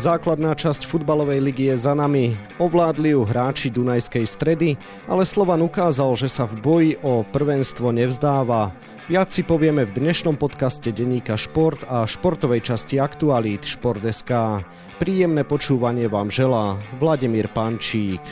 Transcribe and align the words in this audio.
Základná 0.00 0.56
časť 0.56 0.88
futbalovej 0.88 1.44
ligy 1.44 1.68
je 1.68 1.76
za 1.76 1.92
nami. 1.92 2.32
Ovládli 2.56 3.12
ju 3.12 3.20
hráči 3.20 3.68
Dunajskej 3.68 4.24
stredy, 4.24 4.80
ale 5.04 5.28
Slovan 5.28 5.60
ukázal, 5.60 6.16
že 6.16 6.32
sa 6.32 6.48
v 6.48 6.56
boji 6.56 6.92
o 7.04 7.20
prvenstvo 7.20 7.92
nevzdáva. 7.92 8.72
Viac 9.12 9.28
si 9.28 9.44
povieme 9.44 9.84
v 9.84 9.92
dnešnom 9.92 10.40
podcaste 10.40 10.88
denníka 10.88 11.36
Šport 11.36 11.84
a 11.84 12.08
športovej 12.08 12.64
časti 12.64 12.96
Aktualít 12.96 13.68
Šport.sk. 13.68 14.64
Príjemné 14.96 15.44
počúvanie 15.44 16.08
vám 16.08 16.32
želá 16.32 16.80
Vladimír 16.96 17.52
Pančík. 17.52 18.24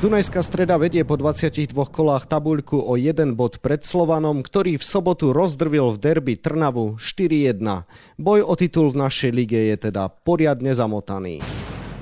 Dunajská 0.00 0.40
streda 0.40 0.80
vedie 0.80 1.04
po 1.04 1.20
22 1.20 1.76
kolách 1.76 2.24
tabuľku 2.24 2.80
o 2.80 2.96
jeden 2.96 3.36
bod 3.36 3.60
pred 3.60 3.84
Slovanom, 3.84 4.40
ktorý 4.40 4.80
v 4.80 4.84
sobotu 4.88 5.36
rozdrvil 5.36 5.92
v 5.92 6.00
derby 6.00 6.40
Trnavu 6.40 6.96
4-1. 6.96 7.60
Boj 8.16 8.40
o 8.40 8.56
titul 8.56 8.96
v 8.96 9.00
našej 9.04 9.28
lige 9.28 9.60
je 9.60 9.76
teda 9.76 10.08
poriadne 10.08 10.72
zamotaný. 10.72 11.44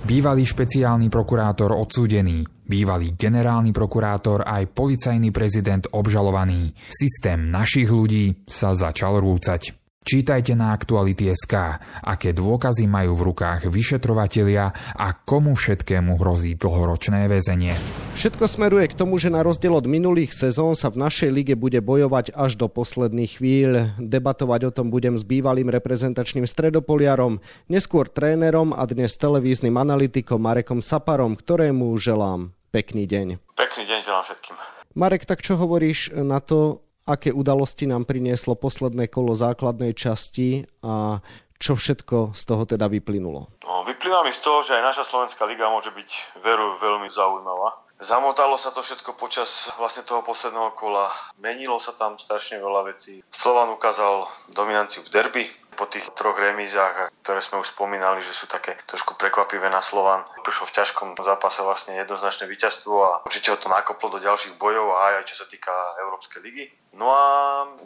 Bývalý 0.06 0.46
špeciálny 0.46 1.10
prokurátor 1.10 1.74
odsúdený, 1.74 2.46
bývalý 2.70 3.18
generálny 3.18 3.74
prokurátor 3.74 4.46
aj 4.46 4.70
policajný 4.70 5.34
prezident 5.34 5.82
obžalovaný. 5.90 6.70
Systém 6.95 7.51
našich 7.51 7.90
ľudí 7.90 8.46
sa 8.46 8.78
začal 8.78 9.18
rúcať. 9.18 9.77
Čítajte 10.09 10.57
na 10.57 10.73
Aktuality.sk, 10.73 11.55
aké 12.01 12.33
dôkazy 12.33 12.88
majú 12.88 13.12
v 13.12 13.29
rukách 13.29 13.69
vyšetrovatelia 13.69 14.73
a 14.97 15.12
komu 15.12 15.52
všetkému 15.52 16.16
hrozí 16.16 16.57
dlhoročné 16.57 17.29
väzenie. 17.29 17.77
Všetko 18.16 18.48
smeruje 18.48 18.88
k 18.88 18.97
tomu, 18.97 19.21
že 19.21 19.29
na 19.29 19.45
rozdiel 19.45 19.77
od 19.77 19.84
minulých 19.84 20.33
sezón 20.33 20.73
sa 20.73 20.88
v 20.88 21.05
našej 21.05 21.29
lige 21.29 21.55
bude 21.61 21.84
bojovať 21.84 22.33
až 22.33 22.57
do 22.57 22.73
posledných 22.73 23.37
chvíľ. 23.37 24.01
Debatovať 24.01 24.60
o 24.66 24.74
tom 24.74 24.88
budem 24.88 25.13
s 25.13 25.29
bývalým 25.29 25.68
reprezentačným 25.68 26.49
stredopoliarom, 26.49 27.45
neskôr 27.68 28.09
trénerom 28.09 28.73
a 28.73 28.88
dnes 28.88 29.12
televíznym 29.21 29.77
analytikom 29.77 30.40
Marekom 30.40 30.80
Saparom, 30.80 31.37
ktorému 31.37 31.93
želám 32.01 32.57
pekný 32.73 33.05
deň. 33.05 33.45
Pekný 33.60 33.85
deň 33.85 33.99
želám 34.01 34.24
všetkým. 34.24 34.57
Marek, 34.96 35.29
tak 35.29 35.45
čo 35.45 35.60
hovoríš 35.60 36.16
na 36.16 36.40
to, 36.40 36.87
aké 37.09 37.32
udalosti 37.32 37.88
nám 37.88 38.04
prinieslo 38.04 38.52
posledné 38.52 39.09
kolo 39.09 39.32
základnej 39.32 39.96
časti 39.96 40.68
a 40.84 41.24
čo 41.59 41.74
všetko 41.74 42.37
z 42.37 42.42
toho 42.45 42.62
teda 42.68 42.87
vyplynulo? 42.87 43.50
No, 43.65 43.82
vyplýva 43.82 44.23
mi 44.23 44.30
z 44.30 44.45
toho, 44.45 44.62
že 44.62 44.78
aj 44.78 44.95
naša 44.95 45.04
Slovenská 45.09 45.42
liga 45.48 45.66
môže 45.73 45.90
byť 45.90 46.38
veru 46.45 46.76
veľmi 46.78 47.09
zaujímavá. 47.10 47.88
Zamotalo 47.98 48.54
sa 48.54 48.70
to 48.70 48.78
všetko 48.78 49.18
počas 49.18 49.66
vlastne 49.74 50.06
toho 50.06 50.23
posledného 50.23 50.70
kola. 50.78 51.10
Menilo 51.42 51.82
sa 51.82 51.90
tam 51.90 52.15
strašne 52.15 52.62
veľa 52.62 52.95
vecí. 52.95 53.26
Slovan 53.34 53.74
ukázal 53.74 54.30
dominanciu 54.54 55.02
v 55.02 55.10
derby 55.10 55.45
po 55.79 55.87
tých 55.87 56.10
troch 56.18 56.34
remízach, 56.34 57.15
ktoré 57.23 57.38
sme 57.38 57.62
už 57.62 57.71
spomínali, 57.71 58.18
že 58.18 58.34
sú 58.34 58.51
také 58.51 58.74
trošku 58.90 59.15
prekvapivé 59.15 59.71
na 59.71 59.79
Slovan. 59.79 60.26
Prišlo 60.43 60.66
v 60.66 60.76
ťažkom 60.82 61.09
zápase 61.23 61.62
vlastne 61.62 61.95
jednoznačné 61.95 62.51
víťazstvo 62.51 62.95
a 62.98 63.10
určite 63.23 63.54
ho 63.54 63.62
to 63.62 63.71
nakoplo 63.71 64.10
do 64.10 64.19
ďalších 64.19 64.59
bojov 64.59 64.91
a 64.99 65.22
aj 65.22 65.31
čo 65.31 65.38
sa 65.38 65.47
týka 65.47 65.71
Európskej 66.03 66.43
ligy. 66.43 66.66
No 66.99 67.15
a 67.15 67.22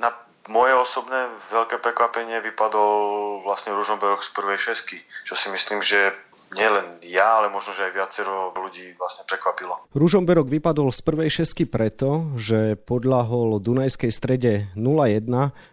na 0.00 0.16
moje 0.50 0.74
osobné 0.74 1.30
veľké 1.54 1.78
prekvapenie 1.78 2.42
vypadol 2.42 3.44
vlastne 3.46 3.76
Ružomberok 3.76 4.26
z 4.26 4.34
prvej 4.34 4.58
šesky, 4.58 4.98
čo 5.22 5.38
si 5.38 5.52
myslím, 5.54 5.84
že 5.84 6.10
nielen 6.54 6.92
ja, 7.12 7.42
ale 7.42 7.52
možno, 7.52 7.76
že 7.76 7.90
aj 7.90 7.92
viacero 7.92 8.54
ľudí 8.56 8.96
vlastne 8.96 9.28
prekvapilo. 9.28 9.76
Ružomberok 9.92 10.48
vypadol 10.48 10.88
z 10.88 11.00
prvej 11.04 11.30
šesky 11.42 11.68
preto, 11.68 12.32
že 12.40 12.80
podľahol 12.88 13.60
Dunajskej 13.60 14.08
strede 14.08 14.72
0-1, 14.72 15.28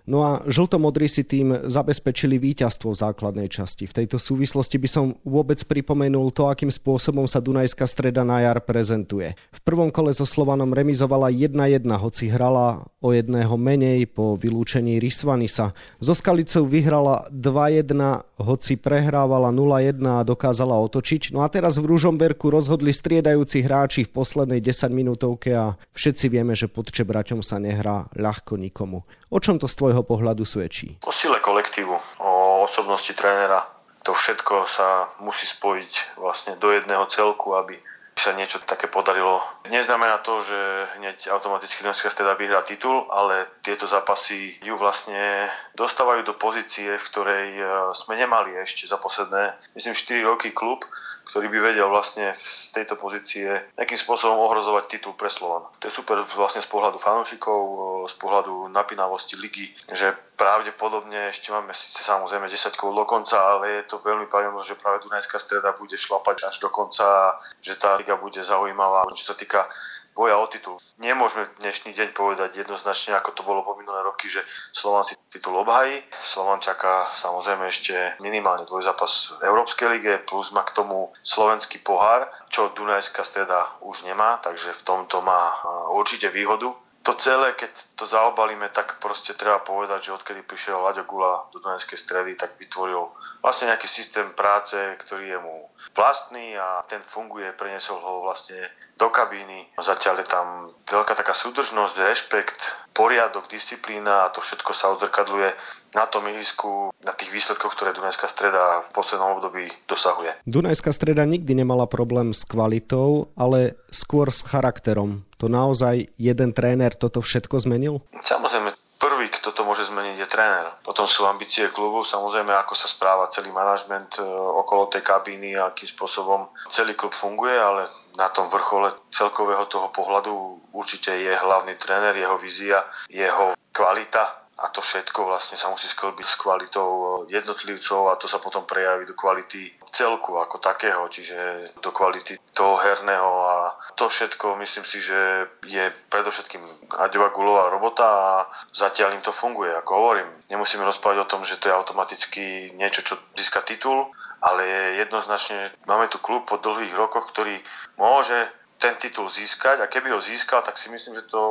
no 0.09 0.17
a 0.25 0.43
žltomodrí 0.43 1.07
si 1.07 1.23
tým 1.23 1.71
zabezpečili 1.71 2.35
víťazstvo 2.35 2.91
v 2.91 2.99
základnej 2.99 3.47
časti. 3.47 3.87
V 3.87 4.03
tejto 4.03 4.19
súvislosti 4.19 4.75
by 4.75 4.89
som 4.91 5.05
vôbec 5.23 5.63
pripomenul 5.63 6.27
to, 6.35 6.51
akým 6.51 6.67
spôsobom 6.67 7.23
sa 7.23 7.39
Dunajská 7.39 7.87
streda 7.87 8.27
na 8.27 8.43
jar 8.43 8.59
prezentuje. 8.59 9.31
V 9.55 9.59
prvom 9.63 9.93
kole 9.95 10.11
so 10.11 10.27
Slovanom 10.27 10.75
remizovala 10.75 11.31
1-1, 11.31 11.87
hoci 11.87 12.27
hrala 12.27 12.83
o 12.99 13.15
jedného 13.15 13.55
menej 13.55 14.11
po 14.11 14.35
vylúčení 14.35 14.99
Rysvanisa. 14.99 15.71
So 16.03 16.11
Skalicou 16.11 16.67
vyhrala 16.67 17.31
2-1, 17.31 17.95
hoci 18.43 18.75
prehrávala 18.75 19.55
0-1 19.55 20.03
a 20.03 20.27
dokázala 20.27 20.68
dokázala 20.69 20.85
otočiť. 20.85 21.33
No 21.33 21.41
a 21.41 21.49
teraz 21.49 21.81
v 21.81 21.89
Ružomberku 21.89 22.53
rozhodli 22.53 22.93
striedajúci 22.93 23.65
hráči 23.65 24.05
v 24.05 24.13
poslednej 24.13 24.61
10 24.61 24.93
minútovke 24.93 25.49
a 25.57 25.73
všetci 25.97 26.25
vieme, 26.29 26.53
že 26.53 26.69
pod 26.69 26.93
Čebraťom 26.93 27.41
sa 27.41 27.57
nehrá 27.57 28.05
ľahko 28.13 28.61
nikomu. 28.61 29.01
O 29.33 29.37
čom 29.41 29.57
to 29.57 29.65
z 29.65 29.75
tvojho 29.81 30.05
pohľadu 30.05 30.45
svedčí? 30.45 31.01
O 31.05 31.11
sile 31.11 31.41
kolektívu, 31.41 31.95
o 32.21 32.31
osobnosti 32.65 33.13
trénera. 33.17 33.65
To 34.05 34.13
všetko 34.15 34.69
sa 34.69 35.09
musí 35.19 35.49
spojiť 35.49 36.21
vlastne 36.21 36.55
do 36.61 36.71
jedného 36.71 37.03
celku, 37.09 37.57
aby 37.57 37.75
sa 38.19 38.35
niečo 38.35 38.59
také 38.67 38.91
podarilo. 38.91 39.39
Neznamená 39.71 40.19
to, 40.19 40.43
že 40.43 40.59
hneď 40.99 41.31
automaticky 41.31 41.81
Dunajská 41.81 42.11
streda 42.11 42.35
vyhrá 42.35 42.61
titul, 42.67 43.07
ale 43.07 43.47
tieto 43.63 43.87
zápasy 43.87 44.59
ju 44.59 44.75
vlastne 44.75 45.47
dostávajú 45.79 46.27
do 46.27 46.35
pozície, 46.35 46.99
v 46.99 47.07
ktorej 47.07 47.47
e, 47.55 47.63
sme 47.95 48.19
nemali 48.19 48.59
ešte 48.59 48.83
za 48.83 48.99
posledné, 48.99 49.55
myslím, 49.79 49.95
4 49.95 50.29
roky 50.29 50.51
klub, 50.51 50.83
ktorý 51.31 51.47
by 51.47 51.59
vedel 51.71 51.87
vlastne 51.87 52.35
z 52.35 52.75
tejto 52.75 52.99
pozície 52.99 53.47
nejakým 53.77 53.99
spôsobom 54.01 54.41
ohrozovať 54.49 54.99
titul 54.99 55.13
pre 55.15 55.31
Slovan. 55.31 55.69
To 55.79 55.87
je 55.87 55.93
super 55.93 56.19
vlastne 56.35 56.59
z 56.59 56.69
pohľadu 56.69 56.99
fanúšikov, 56.99 57.59
e, 57.59 57.75
z 58.11 58.15
pohľadu 58.19 58.67
napínavosti 58.69 59.39
ligy, 59.39 59.71
že 59.95 60.28
pravdepodobne 60.39 61.35
ešte 61.35 61.51
máme 61.51 61.75
síce 61.75 61.99
samozrejme 62.07 62.47
10 62.47 62.79
kôl 62.79 62.95
do 62.95 63.03
konca, 63.03 63.35
ale 63.35 63.83
je 63.83 63.91
to 63.91 63.99
veľmi 63.99 64.31
pravdepodobné, 64.31 64.63
že 64.63 64.79
práve 64.79 65.03
Dunajská 65.03 65.35
streda 65.35 65.75
bude 65.75 65.99
šlapať 65.99 66.47
až 66.47 66.63
do 66.63 66.71
konca, 66.71 67.35
že 67.59 67.75
tá 67.75 67.99
liga 67.99 68.15
bude 68.15 68.39
zaujímavá. 68.39 69.03
Čo 69.11 69.33
sa 69.33 69.35
týka 69.35 69.67
boja 70.15 70.35
o 70.35 70.47
titul. 70.51 70.75
Nemôžeme 70.99 71.47
dnešný 71.63 71.95
deň 71.95 72.09
povedať 72.11 72.59
jednoznačne, 72.59 73.15
ako 73.15 73.35
to 73.35 73.41
bolo 73.43 73.63
po 73.63 73.79
minulé 73.79 74.03
roky, 74.03 74.27
že 74.27 74.43
Slovan 74.75 75.07
si 75.07 75.15
titul 75.31 75.55
obhají. 75.55 76.03
Slovan 76.23 76.59
čaká 76.59 77.07
samozrejme 77.15 77.71
ešte 77.71 77.95
minimálne 78.19 78.67
dvojzápas 78.67 79.39
v 79.39 79.47
Európskej 79.47 79.87
lige, 79.95 80.19
plus 80.27 80.51
má 80.51 80.67
k 80.67 80.75
tomu 80.75 81.11
slovenský 81.23 81.79
pohár, 81.83 82.27
čo 82.51 82.71
Dunajská 82.75 83.23
streda 83.23 83.79
už 83.79 84.03
nemá, 84.03 84.39
takže 84.43 84.75
v 84.75 84.81
tomto 84.83 85.23
má 85.23 85.55
určite 85.95 86.27
výhodu 86.27 86.73
to 87.03 87.15
celé, 87.15 87.55
keď 87.55 87.71
to 87.95 88.05
zaobalíme, 88.05 88.67
tak 88.69 88.99
proste 88.99 89.31
treba 89.33 89.63
povedať, 89.63 90.11
že 90.11 90.15
odkedy 90.19 90.43
prišiel 90.43 90.83
Laďo 90.83 91.07
Gula 91.07 91.47
do 91.55 91.63
Dunajskej 91.63 91.95
stredy, 91.95 92.35
tak 92.35 92.59
vytvoril 92.59 93.07
vlastne 93.39 93.71
nejaký 93.71 93.87
systém 93.87 94.27
práce, 94.35 94.75
ktorý 94.75 95.25
je 95.31 95.39
mu 95.39 95.71
vlastný 95.95 96.59
a 96.59 96.83
ten 96.91 96.99
funguje, 96.99 97.55
preniesol 97.55 98.03
ho 98.03 98.27
vlastne 98.27 98.59
do 98.99 99.07
kabíny. 99.07 99.71
Zatiaľ 99.79 100.21
je 100.21 100.27
tam 100.27 100.47
veľká 100.91 101.15
taká 101.15 101.31
súdržnosť, 101.31 102.03
rešpekt, 102.03 102.59
poriadok, 102.91 103.47
disciplína 103.47 104.27
a 104.27 104.31
to 104.35 104.43
všetko 104.43 104.71
sa 104.75 104.91
odzrkadluje 104.91 105.55
na 105.95 106.05
tom 106.05 106.25
ihrisku, 106.29 106.93
na 107.01 107.13
tých 107.15 107.33
výsledkoch, 107.33 107.73
ktoré 107.73 107.95
Dunajská 107.95 108.29
streda 108.29 108.85
v 108.85 108.89
poslednom 108.93 109.39
období 109.39 109.69
dosahuje. 109.89 110.45
Dunajská 110.45 110.93
streda 110.93 111.25
nikdy 111.25 111.65
nemala 111.65 111.89
problém 111.89 112.35
s 112.35 112.45
kvalitou, 112.45 113.33
ale 113.33 113.79
skôr 113.89 114.29
s 114.29 114.45
charakterom. 114.45 115.25
To 115.41 115.47
naozaj 115.47 116.11
jeden 116.19 116.51
tréner 116.53 116.93
toto 116.93 117.23
všetko 117.23 117.63
zmenil? 117.63 118.03
Samozrejme, 118.19 118.75
prvý, 118.99 119.31
kto 119.31 119.55
to 119.55 119.63
môže 119.63 119.87
zmeniť, 119.87 120.19
je 120.19 120.27
tréner. 120.27 120.67
Potom 120.83 121.07
sú 121.07 121.23
ambície 121.23 121.71
klubu, 121.71 122.03
samozrejme, 122.03 122.51
ako 122.51 122.75
sa 122.75 122.91
správa 122.91 123.31
celý 123.31 123.49
manažment 123.55 124.19
e, 124.19 124.23
okolo 124.27 124.91
tej 124.91 125.01
kabíny 125.01 125.55
a 125.55 125.71
akým 125.71 125.87
spôsobom 125.87 126.51
celý 126.67 126.93
klub 126.99 127.15
funguje, 127.15 127.55
ale 127.55 127.87
na 128.19 128.27
tom 128.29 128.51
vrchole 128.51 128.91
celkového 129.09 129.65
toho 129.71 129.87
pohľadu 129.95 130.59
určite 130.75 131.15
je 131.15 131.31
hlavný 131.31 131.79
tréner, 131.79 132.13
jeho 132.19 132.35
vízia, 132.35 132.83
jeho 133.07 133.55
kvalita 133.71 134.38
a 134.59 134.67
to 134.69 134.83
všetko 134.83 135.23
vlastne 135.23 135.55
sa 135.55 135.71
musí 135.71 135.87
sklbiť 135.87 136.27
s 136.27 136.35
kvalitou 136.35 137.23
jednotlivcov 137.31 138.11
a 138.11 138.19
to 138.19 138.27
sa 138.27 138.43
potom 138.43 138.67
prejaví 138.67 139.07
do 139.07 139.15
kvality 139.15 139.71
celku 139.91 140.35
ako 140.35 140.59
takého, 140.59 141.07
čiže 141.07 141.71
do 141.79 141.95
kvality 141.95 142.35
toho 142.51 142.75
herného 142.75 143.31
a 143.47 143.55
to 143.95 144.11
všetko 144.11 144.59
myslím 144.59 144.85
si, 144.85 144.99
že 144.99 145.47
je 145.63 145.87
predovšetkým 146.11 146.91
Aďova 146.99 147.31
Gulová 147.31 147.71
robota 147.71 148.05
a 148.05 148.31
zatiaľ 148.75 149.15
im 149.15 149.23
to 149.23 149.31
funguje. 149.31 149.71
Ako 149.71 149.91
hovorím, 149.95 150.29
nemusíme 150.51 150.83
rozprávať 150.83 151.23
o 151.23 151.29
tom, 151.29 151.41
že 151.47 151.57
to 151.57 151.71
je 151.71 151.77
automaticky 151.77 152.75
niečo, 152.75 153.01
čo 153.01 153.15
získa 153.39 153.63
titul, 153.63 154.11
ale 154.43 154.67
je 154.67 154.83
jednoznačne, 155.07 155.71
máme 155.87 156.11
tu 156.11 156.19
klub 156.19 156.47
po 156.47 156.59
dlhých 156.59 156.95
rokoch, 156.95 157.31
ktorý 157.31 157.59
môže 157.95 158.47
ten 158.79 158.95
titul 158.95 159.27
získať 159.27 159.83
a 159.83 159.91
keby 159.91 160.15
ho 160.15 160.23
získal, 160.23 160.63
tak 160.63 160.79
si 160.79 160.87
myslím, 160.87 161.11
že 161.11 161.27
to 161.27 161.43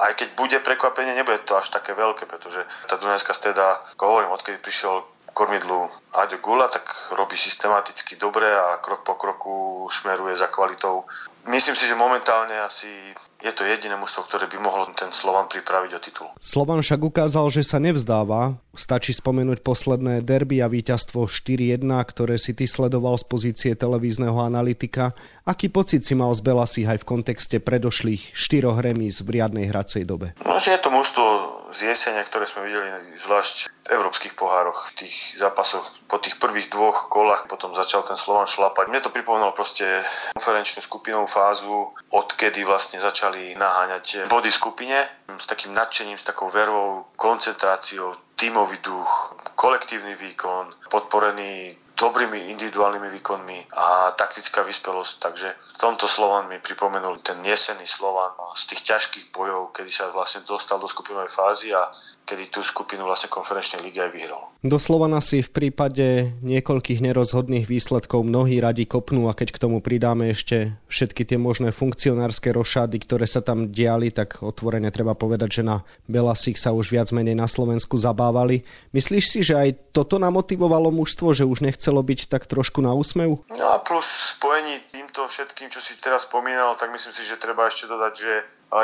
aj 0.00 0.12
keď 0.16 0.28
bude 0.34 0.58
prekvapenie, 0.64 1.12
nebude 1.12 1.44
to 1.44 1.60
až 1.60 1.68
také 1.68 1.92
veľké, 1.92 2.24
pretože 2.24 2.64
tá 2.88 2.96
Dunajská 2.96 3.36
streda, 3.36 3.84
ako 3.96 4.02
hovorím, 4.06 4.32
odkedy 4.32 4.56
prišiel 4.58 5.04
kormidlu 5.32 5.86
Aďo 6.12 6.42
Gula, 6.42 6.66
tak 6.68 6.90
robí 7.14 7.38
systematicky 7.38 8.18
dobre 8.18 8.50
a 8.50 8.82
krok 8.82 9.06
po 9.06 9.14
kroku 9.14 9.86
smeruje 9.92 10.34
za 10.34 10.50
kvalitou. 10.50 11.06
Myslím 11.48 11.72
si, 11.72 11.88
že 11.88 11.96
momentálne 11.96 12.52
asi 12.60 12.88
je 13.40 13.52
to 13.56 13.64
jediné 13.64 13.96
mužstvo, 13.96 14.28
ktoré 14.28 14.44
by 14.52 14.60
mohlo 14.60 14.84
ten 14.92 15.08
Slovan 15.08 15.48
pripraviť 15.48 15.90
o 15.96 16.00
titul. 16.00 16.28
Slovan 16.36 16.84
však 16.84 17.00
ukázal, 17.00 17.48
že 17.48 17.64
sa 17.64 17.80
nevzdáva. 17.80 18.60
Stačí 18.76 19.16
spomenúť 19.16 19.64
posledné 19.64 20.20
derby 20.20 20.60
a 20.60 20.68
víťazstvo 20.68 21.24
4-1, 21.24 21.80
ktoré 21.84 22.36
si 22.36 22.52
ty 22.52 22.68
sledoval 22.68 23.16
z 23.16 23.24
pozície 23.24 23.72
televízneho 23.72 24.36
analytika. 24.36 25.16
Aký 25.48 25.72
pocit 25.72 26.04
si 26.04 26.12
mal 26.12 26.30
z 26.36 26.44
Belasí 26.44 26.84
aj 26.84 27.00
v 27.00 27.08
kontexte 27.08 27.56
predošlých 27.58 28.36
štyroch 28.36 28.78
remíz 28.78 29.24
v 29.24 29.40
riadnej 29.40 29.72
hracej 29.72 30.04
dobe? 30.04 30.36
No, 30.44 30.60
že 30.60 30.76
je 30.76 30.80
to 30.80 30.92
mužstvo 30.92 31.59
z 31.72 31.94
jesenia, 31.94 32.26
ktoré 32.26 32.46
sme 32.46 32.66
videli 32.66 33.16
zvlášť 33.18 33.70
v 33.70 33.88
európskych 33.96 34.34
pohároch, 34.38 34.92
v 34.94 35.06
tých 35.06 35.16
zápasoch 35.38 35.86
po 36.06 36.18
tých 36.18 36.36
prvých 36.36 36.70
dvoch 36.70 37.08
kolách, 37.08 37.46
potom 37.46 37.74
začal 37.74 38.02
ten 38.04 38.18
Slovan 38.18 38.50
šlapať. 38.50 38.90
Mne 38.90 39.00
to 39.02 39.14
pripomínalo 39.14 39.54
proste 39.54 40.04
konferenčnú 40.36 40.82
skupinovú 40.82 41.26
fázu, 41.30 41.90
odkedy 42.10 42.66
vlastne 42.66 42.98
začali 42.98 43.54
naháňať 43.54 44.30
body 44.30 44.50
skupine 44.50 45.06
s 45.30 45.46
takým 45.46 45.72
nadšením, 45.72 46.18
s 46.18 46.26
takou 46.26 46.50
vervou, 46.50 47.06
koncentráciou, 47.14 48.18
tímový 48.36 48.80
duch, 48.80 49.36
kolektívny 49.54 50.16
výkon, 50.16 50.72
podporený 50.88 51.76
dobrými 52.00 52.56
individuálnymi 52.56 53.12
výkonmi 53.20 53.76
a 53.76 54.16
taktická 54.16 54.64
vyspelosť. 54.64 55.12
Takže 55.20 55.48
v 55.52 55.78
tomto 55.78 56.08
Slovan 56.08 56.48
mi 56.48 56.56
pripomenul 56.56 57.20
ten 57.20 57.44
jesenný 57.44 57.84
Slovan 57.84 58.32
z 58.56 58.72
tých 58.72 58.82
ťažkých 58.88 59.26
bojov, 59.36 59.76
kedy 59.76 59.92
sa 59.92 60.08
vlastne 60.08 60.40
dostal 60.48 60.80
do 60.80 60.88
skupinovej 60.88 61.28
fázy 61.28 61.76
a 61.76 61.92
kedy 62.24 62.54
tú 62.54 62.60
skupinu 62.62 63.02
vlastne 63.02 63.26
konferenčnej 63.26 63.82
ligy 63.82 63.98
aj 63.98 64.10
vyhral. 64.14 64.42
Do 64.62 64.78
Slovana 64.78 65.18
si 65.18 65.42
v 65.42 65.50
prípade 65.50 66.30
niekoľkých 66.46 67.02
nerozhodných 67.02 67.66
výsledkov 67.66 68.22
mnohí 68.22 68.62
radi 68.62 68.86
kopnú 68.86 69.26
a 69.26 69.34
keď 69.34 69.56
k 69.56 69.62
tomu 69.66 69.82
pridáme 69.82 70.30
ešte 70.30 70.78
všetky 70.86 71.26
tie 71.26 71.38
možné 71.40 71.74
funkcionárske 71.74 72.54
rošády, 72.54 73.02
ktoré 73.02 73.26
sa 73.26 73.42
tam 73.42 73.74
diali, 73.74 74.14
tak 74.14 74.46
otvorene 74.46 74.94
treba 74.94 75.18
povedať, 75.18 75.60
že 75.60 75.62
na 75.66 75.82
Belasích 76.06 76.60
sa 76.60 76.70
už 76.70 76.94
viac 76.94 77.10
menej 77.10 77.34
na 77.34 77.50
Slovensku 77.50 77.98
zabávali. 77.98 78.62
Myslíš 78.94 79.24
si, 79.26 79.40
že 79.42 79.58
aj 79.58 79.90
toto 79.90 80.22
namotivovalo 80.22 80.94
mužstvo, 80.94 81.34
že 81.34 81.48
už 81.48 81.66
nechcelo 81.66 82.04
byť 82.04 82.30
tak 82.30 82.46
trošku 82.46 82.78
na 82.78 82.94
úsmev? 82.94 83.42
No 83.50 83.66
a 83.74 83.82
plus 83.82 84.36
spojení 84.36 84.86
týmto 84.94 85.26
všetkým, 85.26 85.72
čo 85.72 85.82
si 85.82 85.98
teraz 85.98 86.30
spomínal, 86.30 86.78
tak 86.78 86.94
myslím 86.94 87.10
si, 87.10 87.22
že 87.26 87.40
treba 87.40 87.66
ešte 87.66 87.90
dodať, 87.90 88.12
že 88.14 88.32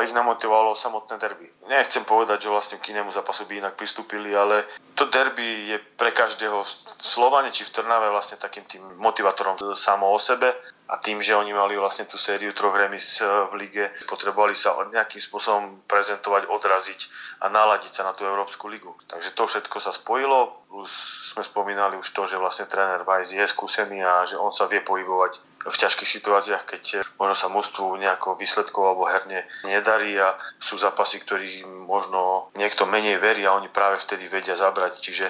ich 0.03 0.11
namotivovalo 0.11 0.75
samotné 0.75 1.15
derby. 1.15 1.47
Nechcem 1.71 2.03
povedať, 2.03 2.43
že 2.43 2.51
vlastne 2.51 2.77
k 2.83 2.91
inému 2.91 3.07
zápasu 3.07 3.47
by 3.47 3.63
inak 3.63 3.79
pristúpili, 3.79 4.35
ale 4.35 4.67
to 4.99 5.07
derby 5.07 5.71
je 5.71 5.77
pre 5.95 6.11
každého 6.11 6.59
Slovane 6.99 7.55
či 7.55 7.63
v 7.63 7.71
Trnave 7.71 8.11
vlastne 8.11 8.35
takým 8.35 8.67
tým 8.67 8.83
motivátorom 8.99 9.55
samo 9.79 10.11
o 10.11 10.19
sebe 10.19 10.51
a 10.87 10.95
tým, 11.03 11.19
že 11.19 11.35
oni 11.35 11.51
mali 11.51 11.75
vlastne 11.75 12.07
tú 12.07 12.15
sériu 12.15 12.55
troch 12.55 12.75
remis 12.75 13.19
eh, 13.19 13.27
v 13.51 13.53
lige, 13.59 13.85
potrebovali 14.07 14.55
sa 14.55 14.79
nejakým 14.87 15.19
spôsobom 15.19 15.83
prezentovať, 15.83 16.47
odraziť 16.47 16.99
a 17.43 17.51
naladiť 17.51 17.91
sa 17.91 18.07
na 18.07 18.15
tú 18.15 18.23
Európsku 18.23 18.71
ligu. 18.71 18.95
Takže 19.11 19.35
to 19.35 19.43
všetko 19.43 19.77
sa 19.83 19.91
spojilo, 19.91 20.67
plus 20.71 20.91
sme 21.35 21.43
spomínali 21.43 21.99
už 21.99 22.07
to, 22.15 22.23
že 22.23 22.39
vlastne 22.39 22.71
tréner 22.71 23.03
Weiss 23.03 23.35
je 23.35 23.43
skúsený 23.43 23.99
a 24.03 24.23
že 24.23 24.39
on 24.39 24.55
sa 24.55 24.65
vie 24.71 24.79
pohybovať 24.79 25.43
v 25.67 25.75
ťažkých 25.75 26.07
situáciách, 26.07 26.63
keď 26.63 26.83
možno 27.19 27.35
sa 27.35 27.51
mústvu 27.51 27.99
nejako 27.99 28.39
výsledkov 28.39 28.87
alebo 28.87 29.03
herne 29.11 29.43
nedarí 29.67 30.15
a 30.15 30.39
sú 30.63 30.79
zápasy, 30.79 31.19
ktorých 31.19 31.67
možno 31.67 32.47
niekto 32.55 32.87
menej 32.87 33.19
verí 33.19 33.43
a 33.43 33.59
oni 33.59 33.67
práve 33.67 33.99
vtedy 33.99 34.31
vedia 34.31 34.55
zabrať. 34.55 35.03
Čiže 35.03 35.27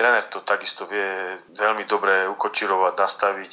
tréner 0.00 0.24
to 0.32 0.40
takisto 0.40 0.88
vie 0.88 1.36
veľmi 1.52 1.84
dobre 1.84 2.24
ukočirovať, 2.32 2.96
nastaviť, 2.96 3.50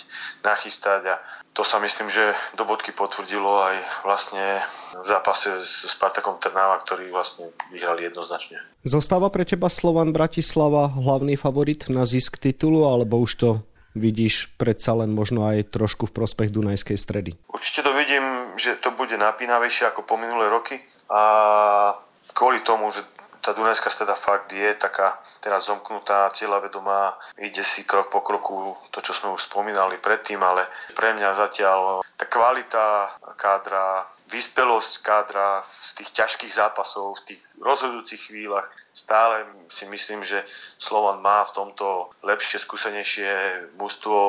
nachystať 0.48 1.02
a 1.12 1.16
to 1.52 1.68
sa 1.68 1.84
myslím, 1.84 2.08
že 2.08 2.32
do 2.56 2.64
bodky 2.64 2.96
potvrdilo 2.96 3.68
aj 3.68 3.76
vlastne 4.08 4.64
v 4.96 5.04
zápase 5.04 5.60
s 5.60 5.92
Spartakom 5.92 6.40
Trnava, 6.40 6.80
ktorý 6.80 7.12
vlastne 7.12 7.52
vyhrali 7.76 8.08
jednoznačne. 8.08 8.64
Zostáva 8.88 9.28
pre 9.28 9.44
teba 9.44 9.68
Slovan 9.68 10.16
Bratislava 10.16 10.88
hlavný 10.88 11.36
favorit 11.36 11.92
na 11.92 12.08
zisk 12.08 12.40
titulu, 12.40 12.88
alebo 12.88 13.20
už 13.20 13.32
to 13.36 13.50
vidíš 13.98 14.54
predsa 14.56 14.94
len 14.94 15.12
možno 15.12 15.44
aj 15.50 15.74
trošku 15.74 16.08
v 16.08 16.16
prospech 16.16 16.54
Dunajskej 16.54 16.96
stredy? 16.96 17.36
Určite 17.50 17.84
to 17.84 17.92
vidím, 17.98 18.56
že 18.56 18.78
to 18.80 18.94
bude 18.94 19.18
napínavejšie 19.18 19.90
ako 19.90 20.06
po 20.06 20.16
minulé 20.16 20.48
roky 20.48 20.78
a 21.10 21.22
kvôli 22.38 22.62
tomu, 22.62 22.94
že 22.94 23.02
tá 23.48 23.56
Dunajská 23.56 23.88
streda 23.88 24.12
fakt 24.12 24.52
je 24.52 24.76
taká 24.76 25.16
teraz 25.40 25.72
zomknutá, 25.72 26.28
vedomá, 26.60 27.16
ide 27.40 27.64
si 27.64 27.88
krok 27.88 28.12
po 28.12 28.20
kroku 28.20 28.76
to, 28.92 29.00
čo 29.00 29.16
sme 29.16 29.32
už 29.32 29.48
spomínali 29.48 30.04
predtým, 30.04 30.44
ale 30.44 30.68
pre 30.92 31.16
mňa 31.16 31.32
zatiaľ 31.32 32.04
tá 32.20 32.28
kvalita 32.28 33.16
kádra, 33.40 34.04
vyspelosť 34.28 35.00
kádra 35.00 35.64
z 35.64 36.04
tých 36.04 36.10
ťažkých 36.12 36.52
zápasov, 36.60 37.24
v 37.24 37.32
tých 37.32 37.42
rozhodujúcich 37.64 38.28
chvíľach, 38.28 38.68
stále 38.92 39.48
si 39.72 39.88
myslím, 39.88 40.28
že 40.28 40.44
Slovan 40.76 41.24
má 41.24 41.48
v 41.48 41.56
tomto 41.56 42.12
lepšie, 42.28 42.60
skúsenejšie 42.60 43.32
mústvo 43.80 44.20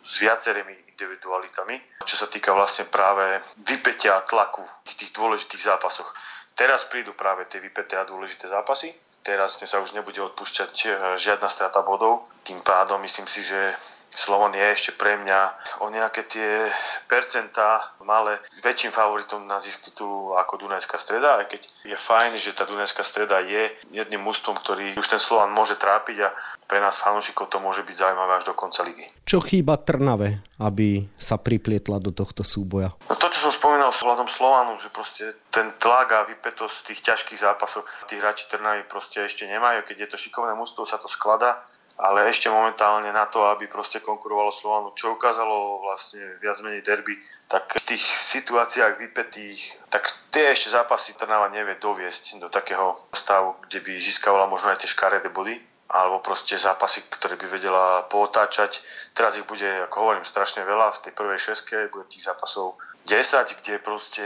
s 0.00 0.24
viacerými 0.24 0.96
individualitami, 0.96 1.76
čo 2.08 2.16
sa 2.16 2.24
týka 2.24 2.56
vlastne 2.56 2.88
práve 2.88 3.36
vypetia 3.68 4.24
tlaku 4.24 4.64
v 4.64 4.92
tých 4.96 5.12
dôležitých 5.12 5.60
zápasoch. 5.60 6.08
Teraz 6.54 6.84
prídu 6.88 7.16
práve 7.16 7.48
tie 7.48 7.58
vypeté 7.58 7.96
a 7.96 8.08
dôležité 8.08 8.48
zápasy. 8.48 8.92
Teraz 9.22 9.62
sa 9.62 9.78
už 9.78 9.94
nebude 9.94 10.18
odpúšťať 10.18 10.74
eh, 10.84 10.92
žiadna 11.16 11.48
strata 11.48 11.80
bodov. 11.86 12.26
Tým 12.42 12.60
pádom 12.60 12.98
myslím 13.00 13.30
si, 13.30 13.40
že 13.46 13.76
Slovan 14.12 14.52
je 14.52 14.60
ešte 14.60 14.92
pre 14.92 15.16
mňa 15.16 15.40
o 15.80 15.88
nejaké 15.88 16.28
tie 16.28 16.68
percentá 17.08 17.96
malé 18.04 18.36
väčším 18.60 18.92
favoritom 18.92 19.48
na 19.48 19.56
zisk 19.56 19.88
titulu 19.88 20.36
ako 20.36 20.60
Dunajská 20.60 21.00
streda, 21.00 21.40
aj 21.40 21.48
keď 21.48 21.60
je 21.88 21.96
fajn, 21.96 22.36
že 22.36 22.52
tá 22.52 22.68
Dunajská 22.68 23.08
streda 23.08 23.40
je 23.40 23.72
jedným 23.88 24.20
mústvom, 24.20 24.52
ktorý 24.60 25.00
už 25.00 25.08
ten 25.08 25.16
Slovan 25.16 25.56
môže 25.56 25.80
trápiť 25.80 26.28
a 26.28 26.36
pre 26.68 26.78
nás 26.84 27.00
fanúšikov 27.00 27.48
to 27.48 27.56
môže 27.56 27.88
byť 27.88 27.96
zaujímavé 27.96 28.36
až 28.36 28.52
do 28.52 28.54
konca 28.54 28.84
ligy. 28.84 29.08
Čo 29.24 29.40
chýba 29.40 29.80
Trnave, 29.80 30.44
aby 30.62 31.10
sa 31.18 31.34
priplietla 31.34 31.98
do 31.98 32.14
tohto 32.14 32.46
súboja? 32.46 32.94
No 33.10 33.18
to, 33.18 33.26
čo 33.34 33.50
som 33.50 33.52
spomínal 33.52 33.90
s 33.90 34.06
hľadom 34.06 34.30
Slovanu, 34.30 34.78
že 34.78 34.94
proste 34.94 35.34
ten 35.50 35.74
tlak 35.82 36.14
a 36.14 36.26
vypetosť 36.30 36.76
tých 36.86 37.00
ťažkých 37.02 37.42
zápasov, 37.42 37.82
tí 38.06 38.16
hráči 38.22 38.46
Trnavy 38.46 38.86
proste 38.86 39.26
ešte 39.26 39.44
nemajú. 39.50 39.82
Keď 39.82 39.96
je 40.06 40.08
to 40.14 40.16
šikovné 40.16 40.54
mústvo, 40.54 40.86
sa 40.86 41.02
to 41.02 41.10
skladá 41.10 41.66
ale 42.00 42.32
ešte 42.32 42.48
momentálne 42.48 43.12
na 43.12 43.28
to, 43.28 43.44
aby 43.52 43.68
proste 43.68 44.00
konkurovalo 44.00 44.48
Slovanu, 44.48 44.96
čo 44.96 45.12
ukázalo 45.12 45.84
vlastne 45.84 46.40
viac 46.40 46.56
menej 46.64 46.80
derby, 46.80 47.20
tak 47.52 47.68
v 47.68 47.84
tých 47.94 48.02
situáciách 48.02 48.96
vypetých, 48.96 49.86
tak 49.92 50.08
tie 50.32 50.56
ešte 50.56 50.72
zápasy 50.72 51.12
Trnava 51.14 51.52
nevie 51.52 51.76
doviesť 51.76 52.40
do 52.40 52.48
takého 52.48 52.96
stavu, 53.12 53.60
kde 53.68 53.84
by 53.84 53.92
získavala 54.00 54.48
možno 54.48 54.72
aj 54.72 54.80
tie 54.82 54.88
škaredé 54.88 55.28
body 55.28 55.71
alebo 55.92 56.24
proste 56.24 56.56
zápasy, 56.56 57.04
ktoré 57.12 57.36
by 57.36 57.46
vedela 57.52 58.08
pootáčať. 58.08 58.80
Teraz 59.12 59.36
ich 59.36 59.44
bude, 59.44 59.68
ako 59.86 60.08
hovorím, 60.08 60.24
strašne 60.24 60.64
veľa 60.64 60.88
v 60.96 61.00
tej 61.04 61.12
prvej 61.12 61.38
šeske, 61.38 61.92
bude 61.92 62.08
tých 62.08 62.24
zápasov 62.24 62.80
10, 63.04 63.60
kde 63.60 63.76
proste 63.84 64.24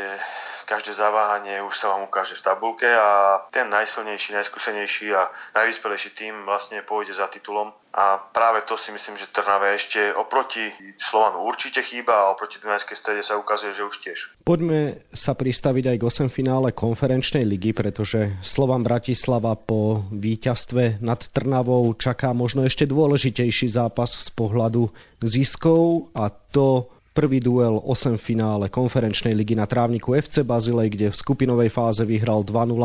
každé 0.66 0.92
zaváhanie 0.92 1.62
už 1.62 1.78
sa 1.78 1.94
vám 1.94 2.10
ukáže 2.10 2.34
v 2.34 2.42
tabulke 2.42 2.90
a 2.90 3.38
ten 3.54 3.70
najsilnejší, 3.70 4.34
najskúsenejší 4.34 5.14
a 5.14 5.30
najvyspelejší 5.54 6.10
tým 6.12 6.34
vlastne 6.42 6.82
pôjde 6.82 7.14
za 7.14 7.30
titulom. 7.30 7.70
A 7.96 8.20
práve 8.20 8.60
to 8.68 8.76
si 8.76 8.92
myslím, 8.92 9.16
že 9.16 9.32
Trnave 9.32 9.72
ešte 9.72 10.12
oproti 10.12 10.68
Slovanu 11.00 11.48
určite 11.48 11.80
chýba 11.80 12.12
a 12.12 12.36
oproti 12.36 12.60
Dunajskej 12.60 12.92
strede 12.92 13.22
sa 13.24 13.40
ukazuje, 13.40 13.72
že 13.72 13.88
už 13.88 13.96
tiež. 14.04 14.18
Poďme 14.44 15.00
sa 15.16 15.32
pristaviť 15.32 15.94
aj 15.94 15.96
k 15.96 16.04
8 16.04 16.28
finále 16.28 16.76
konferenčnej 16.76 17.48
ligy, 17.48 17.72
pretože 17.72 18.36
Slovan 18.44 18.84
Bratislava 18.84 19.56
po 19.56 20.04
víťazstve 20.12 21.00
nad 21.00 21.24
Trnavou 21.32 21.88
čaká 21.96 22.36
možno 22.36 22.68
ešte 22.68 22.84
dôležitejší 22.84 23.72
zápas 23.72 24.12
z 24.12 24.28
pohľadu 24.28 24.92
ziskov 25.24 26.12
a 26.12 26.28
to 26.28 26.95
prvý 27.16 27.40
duel 27.40 27.80
8 27.80 28.20
finále 28.20 28.68
konferenčnej 28.68 29.32
ligy 29.32 29.56
na 29.56 29.64
trávniku 29.64 30.12
FC 30.12 30.44
Bazilej, 30.44 30.92
kde 30.92 31.06
v 31.08 31.16
skupinovej 31.16 31.72
fáze 31.72 32.04
vyhral 32.04 32.44
2-0. 32.44 32.76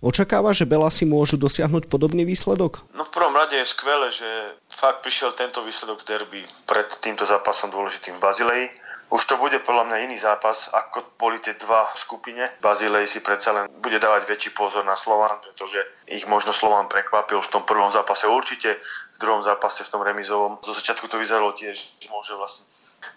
Očakáva, 0.00 0.56
že 0.56 0.64
Belasi 0.64 1.04
môžu 1.04 1.36
dosiahnuť 1.36 1.92
podobný 1.92 2.24
výsledok? 2.24 2.88
No 2.96 3.04
v 3.04 3.12
prvom 3.12 3.36
rade 3.36 3.60
je 3.60 3.68
skvelé, 3.68 4.08
že 4.08 4.28
fakt 4.72 5.04
prišiel 5.04 5.36
tento 5.36 5.60
výsledok 5.60 6.00
z 6.00 6.08
derby 6.08 6.40
pred 6.64 6.88
týmto 7.04 7.28
zápasom 7.28 7.68
dôležitým 7.68 8.16
v 8.16 8.24
Bazileji. 8.24 8.66
Už 9.06 9.22
to 9.22 9.38
bude 9.38 9.54
podľa 9.62 9.86
mňa 9.86 9.96
iný 10.02 10.18
zápas, 10.18 10.66
ako 10.74 11.14
boli 11.14 11.38
tie 11.38 11.54
dva 11.54 11.86
v 11.86 11.94
skupine. 11.94 12.42
Bazilej 12.58 13.06
si 13.06 13.22
predsa 13.22 13.54
len 13.54 13.70
bude 13.78 14.02
dávať 14.02 14.26
väčší 14.26 14.50
pozor 14.50 14.82
na 14.82 14.98
Slovan, 14.98 15.38
pretože 15.38 15.78
ich 16.10 16.26
možno 16.26 16.50
Slovan 16.50 16.90
prekvapil 16.90 17.38
v 17.38 17.52
tom 17.54 17.62
prvom 17.62 17.86
zápase 17.86 18.26
určite, 18.26 18.82
v 19.16 19.22
druhom 19.24 19.40
zápase 19.40 19.80
v 19.80 19.92
tom 19.96 20.04
remizovom. 20.04 20.60
Zo 20.60 20.76
začiatku 20.76 21.08
to 21.08 21.16
vyzeralo 21.16 21.56
tiež, 21.56 21.72
že 21.72 22.08
môže 22.12 22.36
vlastne 22.36 22.68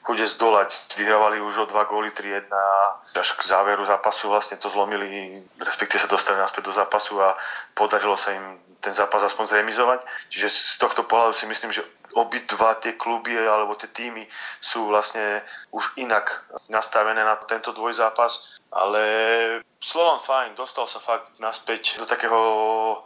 chude 0.08 0.24
zdolať. 0.24 0.96
Vyhrávali 0.96 1.44
už 1.44 1.68
o 1.68 1.70
dva 1.70 1.84
góly 1.84 2.15
3-1 2.15 2.48
a 2.48 2.65
až 3.20 3.36
k 3.36 3.41
záveru 3.44 3.84
zápasu 3.84 4.32
vlastne 4.32 4.56
to 4.56 4.72
zlomili, 4.72 5.44
respektíve 5.60 6.00
sa 6.00 6.08
dostali 6.08 6.39
naspäť 6.39 6.72
do 6.72 6.74
zápasu 6.74 7.20
a 7.20 7.36
podarilo 7.75 8.15
sa 8.15 8.32
im 8.32 8.56
ten 8.79 8.96
zápas 8.96 9.20
aspoň 9.27 9.60
zremizovať. 9.60 10.00
Čiže 10.32 10.48
z 10.48 10.75
tohto 10.79 11.03
pohľadu 11.03 11.36
si 11.36 11.46
myslím, 11.51 11.75
že 11.75 11.84
obidva 12.15 12.79
tie 12.79 12.96
kluby 12.96 13.36
alebo 13.36 13.75
tie 13.75 13.91
týmy 13.91 14.24
sú 14.63 14.88
vlastne 14.88 15.44
už 15.75 16.00
inak 16.00 16.48
nastavené 16.72 17.22
na 17.22 17.36
tento 17.44 17.75
dvojzápas, 17.75 18.60
ale 18.70 19.04
Slovan 19.80 20.20
fajn, 20.20 20.60
dostal 20.60 20.86
sa 20.92 21.00
fakt 21.00 21.40
naspäť 21.40 21.98
do 21.98 22.06
takého 22.06 22.38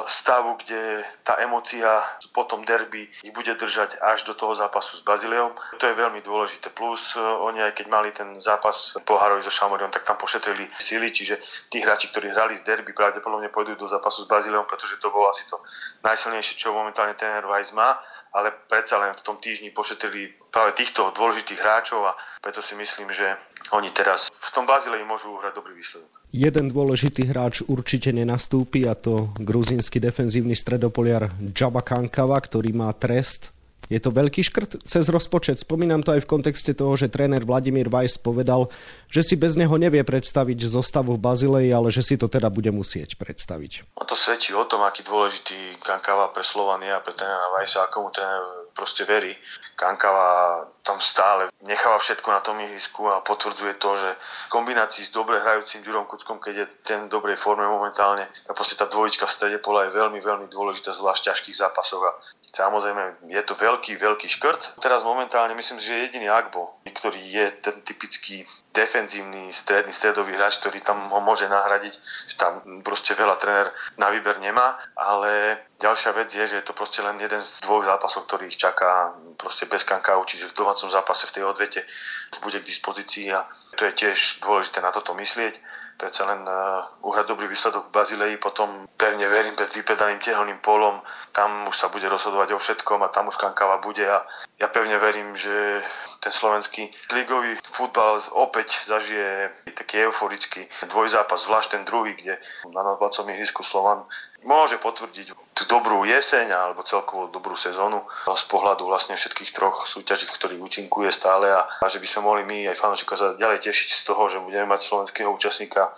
stavu, 0.10 0.58
kde 0.58 1.06
tá 1.22 1.38
emocia 1.38 2.02
po 2.34 2.50
tom 2.50 2.66
derby 2.66 3.06
ich 3.22 3.30
bude 3.30 3.54
držať 3.54 4.02
až 4.02 4.26
do 4.26 4.34
toho 4.34 4.58
zápasu 4.58 4.98
s 4.98 5.06
Bazileom. 5.06 5.54
To 5.78 5.86
je 5.86 5.94
veľmi 5.94 6.26
dôležité. 6.26 6.74
Plus 6.74 7.14
eh, 7.14 7.22
oni 7.22 7.62
aj 7.62 7.78
keď 7.78 7.86
mali 7.88 8.10
ten 8.10 8.34
zápas 8.42 8.98
pohárový 9.06 9.46
so 9.46 9.54
Šamoriom, 9.54 9.94
tak 9.94 10.02
tam 10.02 10.18
pošetrili 10.18 10.66
sily, 10.82 11.14
čiže 11.14 11.38
tí 11.70 11.78
hráči, 11.78 12.10
ktorí 12.10 12.34
hrali 12.34 12.58
z 12.58 12.66
derby, 12.66 12.90
pravdepodobne 12.98 13.54
pôjdu 13.54 13.78
do 13.78 13.86
zápasu 13.86 14.26
s 14.26 14.28
Bazileom, 14.28 14.66
pretože 14.66 14.98
to 14.98 15.14
bolo 15.14 15.30
asi 15.30 15.46
to 15.46 15.62
najsilnejšie, 16.02 16.58
čo 16.58 16.74
momentálne 16.74 17.14
ten 17.14 17.46
Weiss 17.46 17.70
má 17.78 18.02
ale 18.34 18.50
predsa 18.66 18.98
len 18.98 19.14
v 19.14 19.22
tom 19.22 19.38
týždni 19.38 19.70
pošetrili 19.70 20.34
práve 20.50 20.74
týchto 20.74 21.14
dôležitých 21.14 21.62
hráčov 21.62 22.02
a 22.10 22.18
preto 22.42 22.66
si 22.66 22.74
myslím, 22.74 23.14
že 23.14 23.38
oni 23.70 23.94
teraz 23.94 24.34
v 24.34 24.50
tom 24.50 24.66
Bazilei 24.66 25.06
môžu 25.06 25.38
hrať 25.38 25.54
dobrý 25.54 25.78
výsledok. 25.78 26.10
Jeden 26.34 26.74
dôležitý 26.74 27.30
hráč 27.30 27.62
určite 27.70 28.10
nenastúpi 28.10 28.90
a 28.90 28.98
to 28.98 29.30
gruzínsky 29.38 30.02
defenzívny 30.02 30.58
stredopoliar 30.58 31.30
Jaba 31.54 31.86
Kankava, 31.86 32.42
ktorý 32.42 32.74
má 32.74 32.90
trest 32.98 33.53
je 33.92 34.00
to 34.00 34.10
veľký 34.12 34.44
škrt 34.46 34.86
cez 34.88 35.08
rozpočet. 35.12 35.60
Spomínam 35.64 36.04
to 36.04 36.16
aj 36.16 36.24
v 36.24 36.30
kontexte 36.30 36.72
toho, 36.76 36.96
že 36.96 37.12
tréner 37.12 37.44
Vladimír 37.44 37.92
Weiss 37.92 38.20
povedal, 38.20 38.72
že 39.12 39.24
si 39.24 39.36
bez 39.36 39.60
neho 39.60 39.74
nevie 39.76 40.04
predstaviť 40.04 40.60
zostavu 40.68 41.16
v 41.18 41.24
Bazileji, 41.24 41.70
ale 41.72 41.90
že 41.92 42.04
si 42.04 42.16
to 42.16 42.32
teda 42.32 42.48
bude 42.48 42.72
musieť 42.72 43.20
predstaviť. 43.20 44.00
A 44.00 44.04
to 44.08 44.16
svedčí 44.16 44.56
o 44.56 44.66
tom, 44.66 44.84
aký 44.84 45.04
dôležitý 45.04 45.80
Kankava 45.84 46.32
pre 46.32 46.44
Slovania 46.46 47.00
a 47.00 47.04
pre 47.04 47.16
trénera 47.16 47.52
Weissa, 47.60 47.86
ako 47.86 48.08
mu 48.08 48.10
tréner 48.10 48.44
proste 48.74 49.06
verí. 49.06 49.32
Kankava 49.78 50.66
tam 50.84 51.00
stále 51.00 51.48
necháva 51.64 51.96
všetko 51.96 52.28
na 52.28 52.44
tom 52.44 52.60
ihrisku 52.60 53.08
a 53.08 53.24
potvrdzuje 53.24 53.80
to, 53.80 53.96
že 53.96 54.10
v 54.12 54.48
kombinácii 54.52 55.08
s 55.08 55.16
dobre 55.16 55.40
hrajúcim 55.40 55.80
Ďurom 55.80 56.06
Kuckom, 56.12 56.44
keď 56.44 56.54
je 56.60 56.66
ten 56.84 57.08
v 57.08 57.12
dobrej 57.12 57.40
forme 57.40 57.64
momentálne, 57.64 58.28
tak 58.44 58.54
proste 58.54 58.76
tá 58.76 58.92
dvojička 58.92 59.24
v 59.24 59.32
strede 59.32 59.58
pola 59.64 59.88
je 59.88 59.96
veľmi, 59.96 60.20
veľmi 60.20 60.48
dôležitá, 60.52 60.92
zvlášť 60.92 61.24
v 61.24 61.28
ťažkých 61.32 61.60
zápasoch 61.64 62.04
a 62.04 62.12
samozrejme 62.52 63.32
je 63.32 63.44
to 63.48 63.56
veľký, 63.56 63.96
veľký 63.96 64.28
škrt. 64.28 64.84
Teraz 64.84 65.08
momentálne 65.08 65.56
myslím, 65.56 65.80
že 65.80 66.04
jediný 66.04 66.28
Agbo, 66.28 66.76
ktorý 66.84 67.20
je 67.20 67.46
ten 67.64 67.80
typický 67.88 68.44
defenzívny 68.76 69.56
stredný 69.56 69.96
stredový 69.96 70.36
hráč, 70.36 70.60
ktorý 70.60 70.84
tam 70.84 71.00
ho 71.08 71.24
môže 71.24 71.48
nahradiť, 71.48 71.94
že 72.28 72.36
tam 72.36 72.84
proste 72.84 73.16
veľa 73.16 73.40
tréner 73.40 73.72
na 73.96 74.12
výber 74.12 74.36
nemá, 74.44 74.76
ale 75.00 75.64
ďalšia 75.80 76.12
vec 76.12 76.28
je, 76.28 76.44
že 76.44 76.60
je 76.60 76.66
to 76.68 76.76
proste 76.76 77.00
len 77.00 77.16
jeden 77.20 77.40
z 77.40 77.64
dvoch 77.64 77.88
zápasov, 77.88 78.28
ktorých 78.28 78.60
čaká 78.60 79.16
proste 79.40 79.68
bez 79.68 79.88
kankau, 79.88 80.24
čiže 80.28 80.52
v 80.52 80.58
domácom 80.74 80.90
zápase 80.90 81.30
v 81.30 81.34
tej 81.38 81.44
odvete 81.46 81.82
bude 82.42 82.58
k 82.58 82.66
dispozícii 82.66 83.30
a 83.30 83.46
to 83.78 83.86
je 83.86 83.94
tiež 83.94 84.42
dôležité 84.42 84.82
na 84.82 84.90
toto 84.90 85.14
myslieť. 85.14 85.62
Predsa 85.94 86.26
len 86.26 86.42
uh, 86.42 86.82
uhrať 87.06 87.30
dobrý 87.30 87.46
výsledok 87.46 87.88
v 87.88 87.94
Bazileji, 87.94 88.42
potom 88.42 88.90
pevne 88.98 89.30
verím 89.30 89.54
pred 89.54 89.70
vypedaným 89.70 90.18
tehelným 90.18 90.58
polom, 90.66 90.98
tam 91.30 91.70
už 91.70 91.78
sa 91.78 91.94
bude 91.94 92.10
rozhodovať 92.10 92.58
o 92.58 92.60
všetkom 92.60 92.98
a 93.06 93.14
tam 93.14 93.30
už 93.30 93.38
kankava 93.38 93.78
bude 93.78 94.02
a 94.02 94.26
ja 94.58 94.68
pevne 94.74 94.98
verím, 94.98 95.38
že 95.38 95.86
ten 96.18 96.34
slovenský 96.34 96.90
ligový 97.14 97.54
futbal 97.78 98.18
opäť 98.34 98.74
zažije 98.90 99.54
taký 99.78 100.10
euforický 100.10 100.66
dvojzápas, 100.90 101.46
zvlášť 101.46 101.78
ten 101.78 101.84
druhý, 101.86 102.18
kde 102.18 102.42
na 102.74 102.82
nadbacom 102.82 103.30
ihrisku 103.30 103.62
Slovan 103.62 104.02
môže 104.44 104.80
potvrdiť 104.80 105.28
tú 105.54 105.64
dobrú 105.68 106.04
jeseň 106.08 106.52
alebo 106.52 106.84
celkovo 106.84 107.32
dobrú 107.32 107.56
sezónu 107.56 108.04
z 108.28 108.44
pohľadu 108.48 108.88
vlastne 108.88 109.16
všetkých 109.16 109.52
troch 109.56 109.88
súťaží, 109.88 110.28
v 110.28 110.36
ktorých 110.36 110.62
účinkuje 110.62 111.10
stále 111.12 111.52
a, 111.52 111.68
a 111.82 111.88
že 111.88 112.00
by 112.00 112.08
sme 112.08 112.22
mohli 112.24 112.44
my 112.44 112.58
aj 112.72 112.80
fanúšikov 112.80 113.16
sa 113.16 113.28
ďalej 113.40 113.64
tešiť 113.64 113.90
z 113.90 114.02
toho, 114.04 114.28
že 114.28 114.44
budeme 114.44 114.68
mať 114.68 114.82
slovenského 114.84 115.30
účastníka 115.32 115.92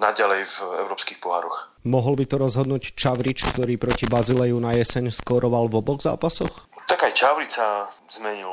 naďalej 0.00 0.48
v 0.48 0.56
európskych 0.86 1.20
pohároch. 1.20 1.76
Mohol 1.84 2.24
by 2.24 2.24
to 2.28 2.36
rozhodnúť 2.40 2.96
Čavrič, 2.96 3.44
ktorý 3.52 3.76
proti 3.76 4.08
Bazileju 4.08 4.56
na 4.56 4.72
jeseň 4.72 5.12
skóroval 5.12 5.68
v 5.68 5.84
oboch 5.84 6.00
zápasoch? 6.00 6.68
Tak 6.88 7.06
aj 7.06 7.12
Čavrič 7.12 7.60
sa 7.60 7.86
zmenil 8.08 8.48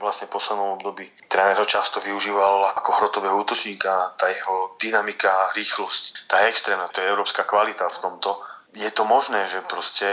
vlastne 0.00 0.26
v 0.26 0.34
poslednom 0.34 0.80
období. 0.80 1.04
Tréner 1.28 1.60
ho 1.60 1.68
často 1.68 2.00
využíval 2.00 2.72
ako 2.80 2.90
hrotového 2.96 3.36
útočníka, 3.36 4.16
tá 4.16 4.32
jeho 4.32 4.74
dynamika, 4.80 5.52
rýchlosť, 5.52 6.24
tá 6.24 6.40
je 6.42 6.56
extrémna, 6.56 6.88
to 6.88 7.04
je 7.04 7.12
európska 7.12 7.44
kvalita 7.44 7.84
v 7.86 8.00
tomto 8.00 8.40
je 8.74 8.90
to 8.90 9.04
možné, 9.04 9.46
že 9.46 9.66
proste 9.66 10.06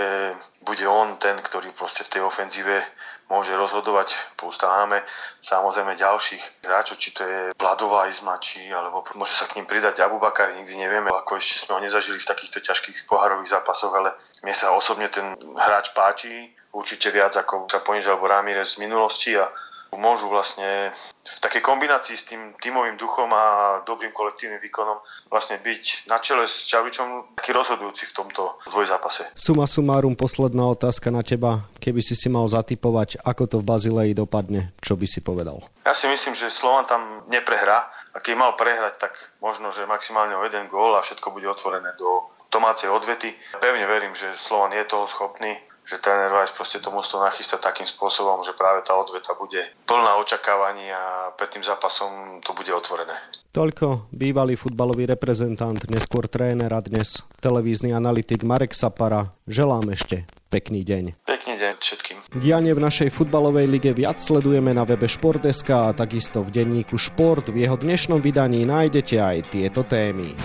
bude 0.65 0.83
on 0.87 1.17
ten, 1.21 1.37
ktorý 1.37 1.69
proste 1.77 2.03
v 2.03 2.11
tej 2.17 2.21
ofenzíve 2.25 2.81
môže 3.29 3.53
rozhodovať. 3.53 4.15
Máme 4.63 5.03
samozrejme 5.43 5.99
ďalších 5.99 6.63
hráčov, 6.63 6.95
či 6.97 7.11
to 7.11 7.23
je 7.23 7.39
Vladová 7.59 8.07
Izma, 8.07 8.39
či 8.39 8.71
alebo 8.71 9.03
môže 9.15 9.35
sa 9.35 9.47
k 9.47 9.59
ním 9.59 9.67
pridať 9.67 9.99
Abubakar, 9.99 10.55
nikdy 10.55 10.75
nevieme, 10.79 11.11
ako 11.11 11.35
ešte 11.35 11.67
sme 11.67 11.79
ho 11.79 11.81
nezažili 11.83 12.19
v 12.19 12.29
takýchto 12.29 12.59
ťažkých 12.63 13.07
pohárových 13.07 13.51
zápasoch, 13.59 13.91
ale 13.91 14.15
mne 14.43 14.55
sa 14.55 14.71
osobne 14.75 15.11
ten 15.11 15.35
hráč 15.59 15.91
páči, 15.91 16.55
určite 16.71 17.11
viac 17.11 17.35
ako 17.35 17.67
sa 17.67 17.83
Poniž 17.83 18.07
alebo 18.07 18.27
Ramirez 18.31 18.79
z 18.79 18.85
minulosti 18.85 19.35
a 19.35 19.49
môžu 19.95 20.27
vlastne 20.27 20.91
v 21.23 21.39
takej 21.39 21.61
kombinácii 21.63 22.15
s 22.17 22.27
tým 22.27 22.55
tímovým 22.59 22.99
duchom 22.99 23.29
a 23.31 23.79
dobrým 23.87 24.11
kolektívnym 24.11 24.59
výkonom 24.59 24.99
vlastne 25.31 25.61
byť 25.61 26.09
na 26.11 26.17
čele 26.19 26.49
s 26.49 26.67
Čavičom 26.67 27.37
taký 27.39 27.55
rozhodujúci 27.55 28.09
v 28.11 28.15
tomto 28.15 28.59
dvojzápase. 28.67 29.31
Suma 29.37 29.69
sumárum, 29.69 30.17
posledná 30.17 30.67
otázka 30.67 31.13
na 31.13 31.23
teba. 31.23 31.67
Keby 31.79 32.01
si 32.03 32.17
si 32.17 32.27
mal 32.27 32.47
zatipovať, 32.49 33.21
ako 33.23 33.43
to 33.47 33.55
v 33.63 33.67
Bazileji 33.67 34.13
dopadne, 34.17 34.75
čo 34.83 34.99
by 34.99 35.07
si 35.07 35.23
povedal? 35.23 35.63
Ja 35.87 35.95
si 35.95 36.11
myslím, 36.11 36.35
že 36.35 36.51
Slovan 36.51 36.83
tam 36.83 37.23
neprehrá 37.31 37.87
a 38.11 38.17
keď 38.19 38.33
mal 38.33 38.51
prehrať, 38.57 39.07
tak 39.07 39.13
možno, 39.39 39.69
že 39.69 39.87
maximálne 39.87 40.35
o 40.35 40.43
jeden 40.43 40.67
gól 40.67 40.97
a 40.97 41.05
všetko 41.05 41.31
bude 41.31 41.47
otvorené 41.47 41.93
do 42.01 42.36
domácej 42.51 42.89
odvety. 42.89 43.35
Pevne 43.59 43.85
verím, 43.87 44.15
že 44.15 44.31
Slovan 44.35 44.73
je 44.73 44.83
toho 44.87 45.07
schopný, 45.07 45.55
že 45.87 46.03
tréner 46.03 46.31
Weiss 46.31 46.51
proste 46.51 46.83
to 46.83 46.91
mústvo 46.91 47.23
nachystá 47.23 47.55
takým 47.59 47.87
spôsobom, 47.87 48.43
že 48.43 48.55
práve 48.55 48.83
tá 48.83 48.95
odveta 48.95 49.35
bude 49.39 49.63
plná 49.87 50.19
očakávaní 50.19 50.91
a 50.91 51.31
pred 51.35 51.47
tým 51.47 51.63
zápasom 51.63 52.43
to 52.43 52.51
bude 52.51 52.71
otvorené. 52.71 53.15
Toľko 53.55 54.11
bývalý 54.13 54.53
futbalový 54.53 55.07
reprezentant, 55.09 55.79
neskôr 55.89 56.27
tréner 56.29 56.69
a 56.69 56.83
dnes 56.83 57.23
televízny 57.41 57.95
analytik 57.95 58.43
Marek 58.43 58.75
Sapara. 58.75 59.33
Želám 59.47 59.97
ešte 59.97 60.29
pekný 60.51 60.83
deň. 60.85 61.25
Pekný 61.25 61.55
deň 61.57 61.73
všetkým. 61.81 62.17
Dianie 62.37 62.75
v 62.75 62.83
našej 62.83 63.09
futbalovej 63.09 63.65
lige 63.65 63.91
viac 63.95 64.19
sledujeme 64.21 64.75
na 64.75 64.83
webe 64.85 65.07
Šport.sk 65.09 65.69
a 65.73 65.95
takisto 65.95 66.43
v 66.43 66.53
denníku 66.53 66.99
Šport. 66.99 67.49
V 67.49 67.63
jeho 67.63 67.79
dnešnom 67.79 68.19
vydaní 68.19 68.67
nájdete 68.67 69.15
aj 69.17 69.37
tieto 69.49 69.81
témy. 69.87 70.35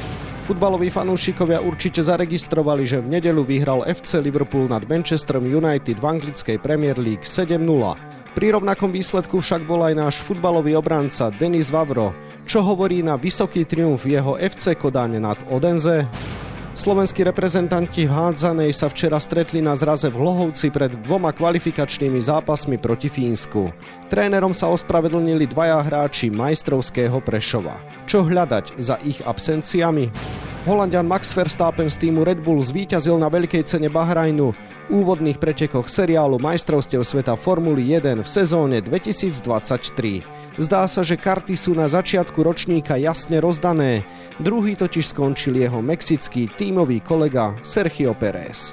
Futbaloví 0.43 0.91
fanúšikovia 0.91 1.63
určite 1.63 2.03
zaregistrovali, 2.03 2.83
že 2.83 2.99
v 2.99 3.15
nedelu 3.15 3.47
vyhral 3.47 3.87
FC 3.87 4.19
Liverpool 4.19 4.67
nad 4.67 4.83
Manchesterom 4.91 5.47
United 5.47 6.03
v 6.03 6.05
anglickej 6.19 6.59
Premier 6.59 6.99
League 6.99 7.23
7-0. 7.23 7.63
Pri 8.35 8.47
rovnakom 8.51 8.91
výsledku 8.91 9.39
však 9.39 9.63
bol 9.71 9.87
aj 9.87 9.95
náš 9.95 10.19
futbalový 10.19 10.75
obranca 10.75 11.31
Denis 11.31 11.71
Vavro, 11.71 12.11
čo 12.43 12.59
hovorí 12.59 13.07
na 13.07 13.15
vysoký 13.15 13.63
triumf 13.63 14.03
jeho 14.03 14.35
FC 14.35 14.75
Kodáne 14.75 15.23
nad 15.23 15.39
Odenze. 15.47 16.11
Slovenskí 16.75 17.23
reprezentanti 17.23 18.09
v 18.09 18.17
hádzanej 18.17 18.75
sa 18.75 18.91
včera 18.91 19.23
stretli 19.23 19.63
na 19.63 19.79
zraze 19.79 20.11
v 20.11 20.17
Hlohovci 20.17 20.73
pred 20.73 20.91
dvoma 21.07 21.31
kvalifikačnými 21.31 22.19
zápasmi 22.19 22.83
proti 22.83 23.07
Fínsku. 23.13 23.71
Trénerom 24.11 24.57
sa 24.57 24.73
ospravedlnili 24.73 25.47
dvaja 25.53 25.79
hráči 25.85 26.33
majstrovského 26.33 27.21
Prešova. 27.21 27.92
Čo 28.07 28.27
hľadať 28.27 28.79
za 28.83 28.99
ich 29.07 29.23
absenciami? 29.23 30.11
Holandian 30.63 31.11
Max 31.11 31.35
Verstappen 31.35 31.91
z 31.91 32.07
týmu 32.07 32.23
Red 32.23 32.39
Bull 32.39 32.63
zvíťazil 32.63 33.19
na 33.19 33.27
veľkej 33.27 33.67
cene 33.67 33.91
Bahrajnu 33.91 34.55
úvodných 34.95 35.43
pretekoch 35.43 35.91
seriálu 35.91 36.39
majstrovstiev 36.39 37.03
sveta 37.03 37.35
Formuly 37.35 37.99
1 37.99 38.23
v 38.23 38.29
sezóne 38.29 38.79
2023. 38.79 40.23
Zdá 40.61 40.85
sa, 40.85 41.01
že 41.01 41.17
karty 41.17 41.57
sú 41.57 41.73
na 41.73 41.89
začiatku 41.89 42.45
ročníka 42.45 42.95
jasne 43.01 43.41
rozdané, 43.41 44.07
druhý 44.39 44.77
totiž 44.77 45.11
skončil 45.17 45.59
jeho 45.59 45.81
mexický 45.81 46.47
tímový 46.47 47.01
kolega 47.01 47.59
Sergio 47.65 48.13
Pérez. 48.15 48.71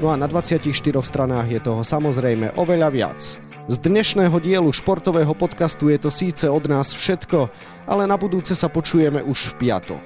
No 0.00 0.12
a 0.12 0.16
na 0.16 0.30
24 0.30 0.72
stranách 1.04 1.48
je 1.50 1.60
toho 1.60 1.82
samozrejme 1.84 2.56
oveľa 2.56 2.88
viac. 2.88 3.20
Z 3.66 3.82
dnešného 3.82 4.38
dielu 4.38 4.70
športového 4.70 5.34
podcastu 5.34 5.90
je 5.90 5.98
to 5.98 6.06
síce 6.06 6.46
od 6.46 6.70
nás 6.70 6.94
všetko, 6.94 7.50
ale 7.90 8.06
na 8.06 8.14
budúce 8.14 8.54
sa 8.54 8.70
počujeme 8.70 9.18
už 9.26 9.58
v 9.58 9.66
piatok. 9.66 10.04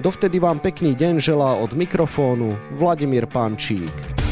Dovtedy 0.00 0.40
vám 0.40 0.56
pekný 0.56 0.96
deň 0.96 1.20
želá 1.20 1.52
od 1.60 1.76
mikrofónu 1.76 2.56
Vladimír 2.80 3.28
Pančík. 3.28 4.23